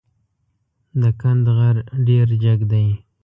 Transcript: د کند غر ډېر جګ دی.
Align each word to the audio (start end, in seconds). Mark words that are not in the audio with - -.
د 1.01 1.03
کند 1.21 1.45
غر 1.57 1.75
ډېر 2.07 2.27
جګ 2.43 2.59
دی. 2.71 2.87